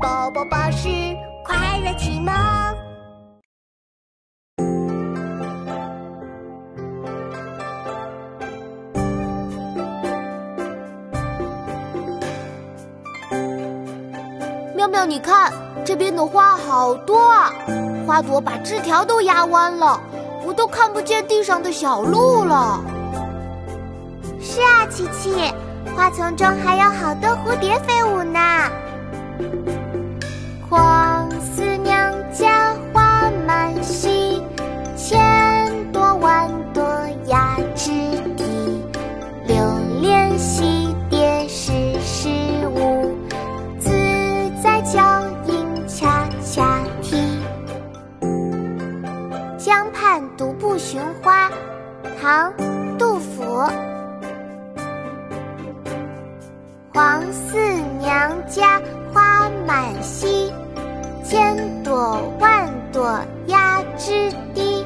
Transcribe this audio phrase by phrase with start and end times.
[0.00, 0.88] 宝宝巴士
[1.44, 2.32] 快乐启蒙。
[14.76, 15.52] 妙妙，你看
[15.84, 17.50] 这边的花好多啊，
[18.06, 20.00] 花朵把枝条都压弯了，
[20.46, 22.80] 我都看不见地上的小路了。
[24.40, 25.52] 是啊，琪琪，
[25.96, 28.38] 花丛中还有好多蝴蝶飞舞呢。
[49.88, 51.50] 江畔独步寻花，
[52.20, 52.52] 唐·
[52.98, 53.42] 杜甫。
[56.92, 57.56] 黄四
[57.98, 58.82] 娘家
[59.14, 60.52] 花满蹊，
[61.24, 64.84] 千朵万朵压枝低。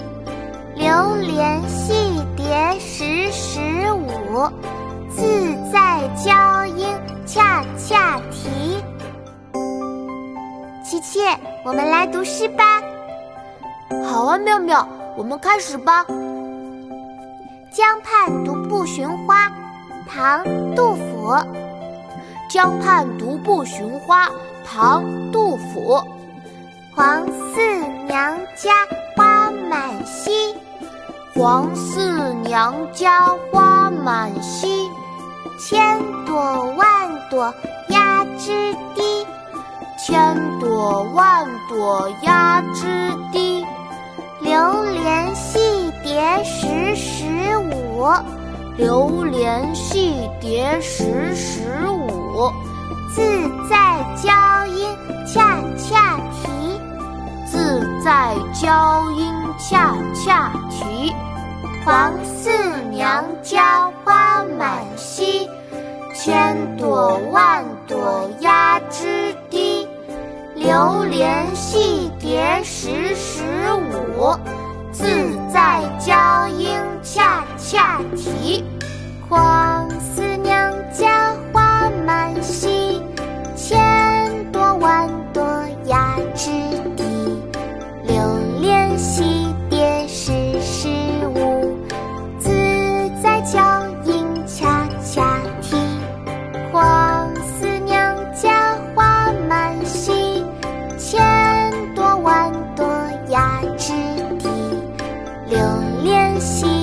[0.76, 3.60] 留连戏蝶时时
[3.92, 4.48] 舞，
[5.10, 5.22] 自
[5.72, 6.86] 在娇莺
[7.26, 8.80] 恰恰啼。
[10.84, 11.18] 琪琪，
[11.64, 12.80] 我们来读诗吧。
[14.04, 16.04] 好啊，妙妙，我们开始吧。
[17.70, 19.50] 江畔独步寻花，
[20.08, 21.34] 唐·杜甫。
[22.50, 24.28] 江畔独步寻花，
[24.64, 26.02] 唐·杜甫。
[26.94, 27.62] 黄四
[28.06, 28.70] 娘家
[29.16, 30.54] 花满蹊，
[31.34, 34.90] 黄四娘家花满蹊，
[35.58, 36.34] 千朵
[36.76, 36.86] 万
[37.30, 37.54] 朵
[37.88, 39.26] 压枝低，
[39.98, 43.41] 千朵万朵压枝低。
[48.02, 48.12] 舞，
[48.76, 52.50] 榴莲戏蝶时时舞。
[53.14, 53.22] 自
[53.70, 54.88] 在娇莺
[55.24, 56.80] 恰恰啼，
[57.46, 61.14] 自在娇莺恰恰啼。
[61.84, 62.50] 黄四
[62.90, 65.48] 娘家花满蹊，
[66.12, 69.86] 千朵万朵压枝低。
[70.56, 73.42] 留连戏蝶时时
[74.16, 74.34] 舞，
[78.16, 78.64] 题，
[79.28, 83.00] 黄四娘家花满蹊，
[83.56, 85.42] 千朵万朵
[85.86, 86.50] 压枝
[86.96, 87.04] 低。
[88.04, 90.88] 留连戏蝶时时
[91.34, 91.76] 舞，
[92.38, 92.50] 自
[93.22, 95.76] 在娇莺恰恰啼。
[96.72, 100.44] 黄四娘家花满蹊，
[100.98, 102.86] 千朵万朵
[103.28, 103.92] 压枝
[104.38, 104.48] 低。
[105.48, 105.58] 留
[106.02, 106.81] 连戏。